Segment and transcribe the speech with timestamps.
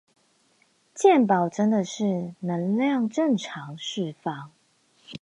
[0.95, 4.51] 健保真的是能量正常釋放